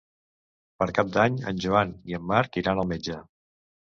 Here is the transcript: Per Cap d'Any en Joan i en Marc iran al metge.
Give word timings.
Per 0.83 0.87
Cap 0.99 1.09
d'Any 1.17 1.35
en 1.51 1.59
Joan 1.67 1.93
i 2.11 2.17
en 2.19 2.25
Marc 2.31 2.57
iran 2.63 2.83
al 2.85 2.91
metge. 2.95 3.21